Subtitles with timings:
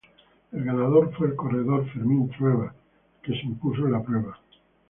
[0.51, 2.73] El ganador fue el corredor Fermín Trueba
[3.23, 4.35] se impuso en la prueba.